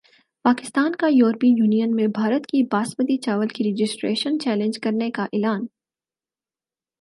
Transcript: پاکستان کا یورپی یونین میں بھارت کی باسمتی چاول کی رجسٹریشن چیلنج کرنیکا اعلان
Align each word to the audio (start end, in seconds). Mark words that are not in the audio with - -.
پاکستان 0.45 0.95
کا 0.99 1.07
یورپی 1.11 1.47
یونین 1.49 1.95
میں 1.95 2.07
بھارت 2.15 2.45
کی 2.45 2.61
باسمتی 2.71 3.17
چاول 3.17 3.47
کی 3.47 3.63
رجسٹریشن 3.63 4.39
چیلنج 4.39 4.79
کرنیکا 4.79 5.23
اعلان 5.23 5.65